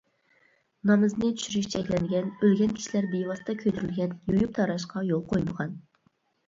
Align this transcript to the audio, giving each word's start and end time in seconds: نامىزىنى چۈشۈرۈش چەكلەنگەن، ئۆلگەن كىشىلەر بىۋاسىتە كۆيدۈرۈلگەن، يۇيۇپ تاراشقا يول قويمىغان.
نامىزىنى 0.89 1.29
چۈشۈرۈش 1.41 1.67
چەكلەنگەن، 1.75 2.31
ئۆلگەن 2.47 2.73
كىشىلەر 2.81 3.09
بىۋاسىتە 3.15 3.59
كۆيدۈرۈلگەن، 3.63 4.19
يۇيۇپ 4.35 4.59
تاراشقا 4.59 5.09
يول 5.13 5.27
قويمىغان. 5.35 5.81